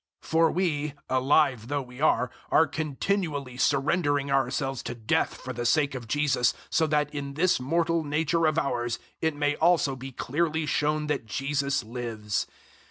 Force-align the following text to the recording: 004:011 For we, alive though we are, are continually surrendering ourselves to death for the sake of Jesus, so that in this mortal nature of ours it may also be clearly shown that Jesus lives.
004:011 0.23 0.27
For 0.29 0.51
we, 0.51 0.93
alive 1.11 1.67
though 1.67 1.81
we 1.83 2.01
are, 2.01 2.31
are 2.49 2.65
continually 2.65 3.55
surrendering 3.55 4.31
ourselves 4.31 4.81
to 4.81 4.95
death 4.95 5.35
for 5.35 5.53
the 5.53 5.63
sake 5.63 5.93
of 5.93 6.07
Jesus, 6.07 6.55
so 6.71 6.87
that 6.87 7.13
in 7.13 7.35
this 7.35 7.59
mortal 7.59 8.03
nature 8.03 8.47
of 8.47 8.57
ours 8.57 8.97
it 9.21 9.35
may 9.35 9.55
also 9.57 9.95
be 9.95 10.11
clearly 10.11 10.65
shown 10.65 11.05
that 11.05 11.27
Jesus 11.27 11.83
lives. 11.83 12.47